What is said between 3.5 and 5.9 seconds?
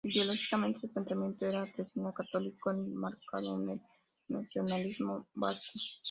en el nacionalismo vasco.